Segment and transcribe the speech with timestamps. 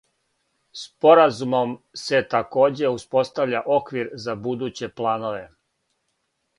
[0.83, 5.49] Споразумом се такође успоставља оквир за будуће планове.